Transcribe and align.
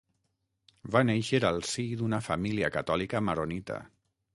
Va 0.95 1.03
néixer 1.11 1.41
al 1.51 1.61
si 1.75 1.87
d'una 2.01 2.23
família 2.31 2.75
catòlica 2.79 3.27
maronita. 3.31 3.83